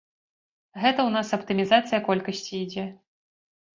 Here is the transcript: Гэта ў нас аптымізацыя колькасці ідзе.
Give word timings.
Гэта 0.81 0.99
ў 1.03 1.09
нас 1.17 1.27
аптымізацыя 1.39 1.99
колькасці 2.11 2.53
ідзе. 2.65 2.87